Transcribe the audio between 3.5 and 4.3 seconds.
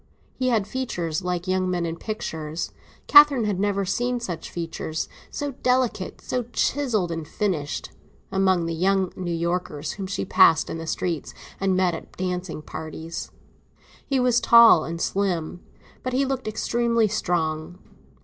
never seen